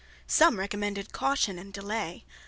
Some 0.25 0.57
recommended 0.57 1.11
caution 1.13 1.59
and 1.59 1.71
delay. 1.71 2.25